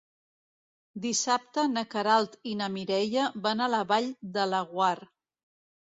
[1.03, 4.93] Dissabte na Queralt i na Mireia van a la Vall de Laguar.